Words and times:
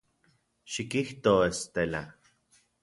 Xikijto, 0.73 1.33
Estela. 1.51 2.03